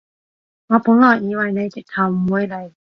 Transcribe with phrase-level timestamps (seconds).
[0.65, 2.73] 我本來以為你直頭唔會嚟